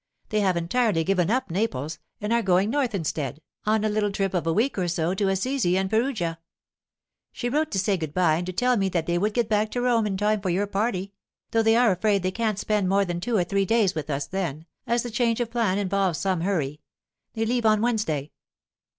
[0.29, 4.33] They have entirely given up Naples, and are going north instead, on a little trip
[4.33, 6.39] of a week or so to Assisi and Perugia.
[7.31, 9.69] She wrote to say good bye and to tell me that they would get back
[9.69, 11.13] to Rome in time for your party;
[11.51, 14.25] though they are afraid they can't spend more than two or three days with us
[14.25, 16.81] then, as the change of plan involves some hurry.
[17.33, 18.31] They leave on Wednesday.